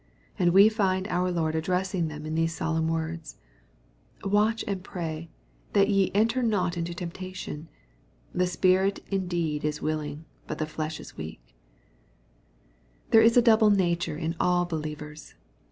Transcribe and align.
And 0.39 0.51
we 0.51 0.67
find 0.67 1.07
our 1.09 1.29
Lord 1.29 1.53
addressing 1.53 2.07
them 2.07 2.25
in 2.25 2.33
these 2.33 2.55
solemn 2.55 2.87
words, 2.87 3.37
^Watch 4.23 4.63
and 4.65 4.83
pray, 4.83 5.29
that 5.73 5.89
ye 5.89 6.09
enter 6.15 6.41
not 6.41 6.75
into 6.75 6.95
tempta 6.95 7.35
tion: 7.35 7.69
the 8.33 8.47
spirit 8.47 9.03
indeed 9.11 9.63
is 9.63 9.79
willing, 9.79 10.25
but 10.47 10.57
the 10.57 10.65
flesh 10.65 10.99
is 10.99 11.17
weakly 11.17 11.53
There 13.11 13.21
is 13.21 13.37
a 13.37 13.43
double 13.43 13.69
nature 13.69 14.17
in 14.17 14.35
all 14.39 14.65
believers. 14.65 15.35